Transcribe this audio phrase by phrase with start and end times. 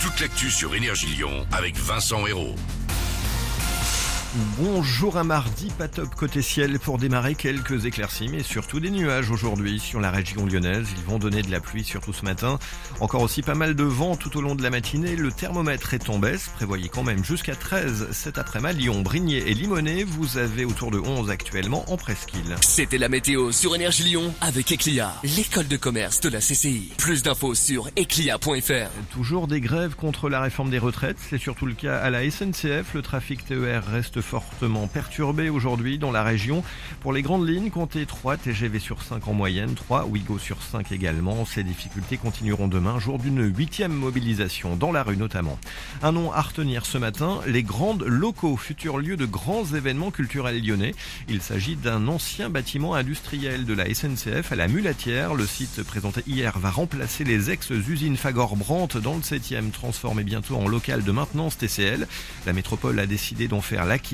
[0.00, 2.54] toute l'actu sur Énergie Lyon avec Vincent Hérault.
[4.58, 9.28] Bonjour un mardi, pas top côté ciel pour démarrer quelques éclaircies mais surtout des nuages
[9.28, 10.86] aujourd'hui sur la région lyonnaise.
[10.96, 12.60] Ils vont donner de la pluie surtout ce matin.
[13.00, 15.16] Encore aussi pas mal de vent tout au long de la matinée.
[15.16, 16.48] Le thermomètre est en baisse.
[16.54, 20.06] Prévoyez quand même jusqu'à 13 cet après-midi Lyon, Brignais et Limonest.
[20.06, 22.54] Vous avez autour de 11 actuellement en presqu'île.
[22.60, 26.92] C'était la météo sur Énergie Lyon avec Eclia, l'école de commerce de la CCI.
[26.98, 28.90] Plus d'infos sur eclia.fr.
[29.10, 31.18] Toujours des grèves contre la réforme des retraites.
[31.18, 32.94] C'est surtout le cas à la SNCF.
[32.94, 36.62] Le trafic TER reste fortement perturbé aujourd'hui dans la région.
[37.00, 40.92] Pour les grandes lignes, comptez 3 TGV sur 5 en moyenne, 3 Ouigo sur 5
[40.92, 41.44] également.
[41.44, 45.58] Ces difficultés continueront demain, jour d'une huitième mobilisation dans la rue notamment.
[46.02, 50.64] Un nom à retenir ce matin, les grandes locaux, futurs lieux de grands événements culturels
[50.64, 50.94] lyonnais.
[51.28, 55.34] Il s'agit d'un ancien bâtiment industriel de la SNCF à la Mulatière.
[55.34, 60.68] Le site présenté hier va remplacer les ex-usines Fagor-Brandt dans le 7e, transformé bientôt en
[60.68, 62.06] local de maintenance TCL.
[62.46, 64.09] La métropole a décidé d'en faire l'acquis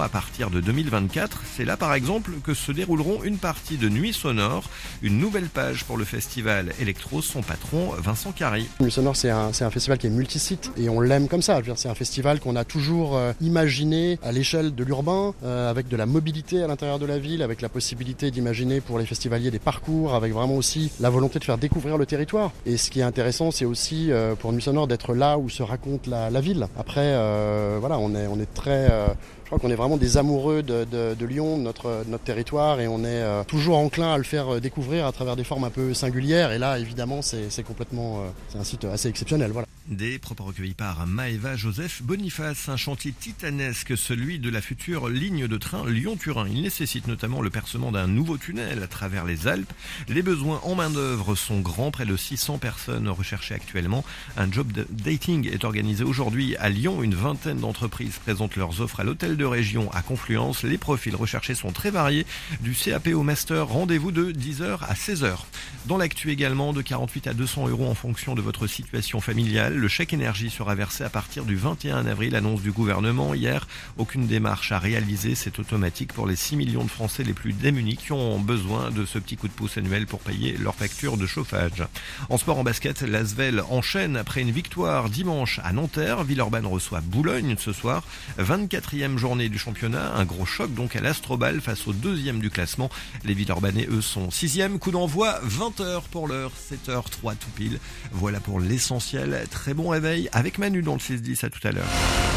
[0.00, 1.42] à partir de 2024.
[1.56, 4.62] C'est là par exemple que se dérouleront une partie de Nuit Sonore,
[5.02, 8.68] une nouvelle page pour le festival Electro, son patron Vincent Carry.
[8.78, 11.60] Nuit Sonore c'est un, festival qui est multisite et on l'aime comme ça.
[11.74, 15.96] C'est un festival qu'on a toujours euh, imaginé à l'échelle de l'urbain, euh, avec de
[15.96, 19.58] la mobilité à l'intérieur de la ville, avec la possibilité d'imaginer pour les festivaliers des
[19.58, 22.52] parcours, avec vraiment aussi la volonté de faire découvrir le territoire.
[22.66, 25.64] Et ce qui est intéressant c'est aussi euh, pour Nuit Sonore d'être là où se
[25.64, 26.68] raconte la, ville.
[26.78, 27.10] Après
[27.80, 28.88] voilà on est, très
[29.50, 33.00] crois qu'on est vraiment des amoureux de Lyon, de notre, de notre territoire, et on
[33.00, 35.92] est euh, toujours enclin à le faire euh, découvrir à travers des formes un peu
[35.92, 36.52] singulières.
[36.52, 39.50] Et là, évidemment, c'est complètement, euh, c'est un site assez exceptionnel.
[39.50, 39.66] Voilà.
[39.90, 45.48] Des propos recueillis par Maëva Joseph Boniface, un chantier titanesque, celui de la future ligne
[45.48, 46.46] de train Lyon-Turin.
[46.48, 49.72] Il nécessite notamment le percement d'un nouveau tunnel à travers les Alpes.
[50.06, 54.04] Les besoins en main-d'œuvre sont grands, près de 600 personnes recherchées actuellement.
[54.36, 57.02] Un job de dating est organisé aujourd'hui à Lyon.
[57.02, 60.62] Une vingtaine d'entreprises présentent leurs offres à l'hôtel de région à Confluence.
[60.62, 62.26] Les profils recherchés sont très variés.
[62.60, 65.36] Du CAP au master, rendez-vous de 10h à 16h.
[65.86, 69.79] Dans l'actu également, de 48 à 200 euros en fonction de votre situation familiale.
[69.80, 73.66] Le chèque énergie sera versé à partir du 21 avril, annonce du gouvernement hier.
[73.96, 77.96] Aucune démarche à réaliser, c'est automatique pour les 6 millions de Français les plus démunis
[77.96, 81.24] qui ont besoin de ce petit coup de pouce annuel pour payer leur facture de
[81.24, 81.82] chauffage.
[82.28, 86.24] En sport en basket, l'Asvel enchaîne après une victoire dimanche à Nanterre.
[86.24, 88.02] Villeurbanne reçoit Boulogne ce soir.
[88.38, 90.12] 24e journée du championnat.
[90.14, 92.90] Un gros choc donc à l'Astrobal face au deuxième du classement.
[93.24, 94.78] Les Villeurbanais, eux, sont sixième.
[94.78, 97.78] Coup d'envoi 20h pour l'heure, 7h03 tout pile.
[98.12, 99.46] Voilà pour l'essentiel.
[99.74, 102.29] Bon réveil avec Manu dans le 6-10 à tout à l'heure.